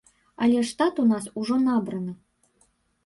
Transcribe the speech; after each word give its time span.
Але 0.45 0.63
штат 0.69 1.01
у 1.03 1.05
нас 1.11 1.29
ужо 1.43 1.59
набраны. 1.69 2.19